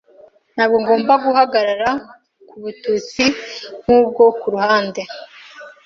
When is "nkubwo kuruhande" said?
3.81-5.01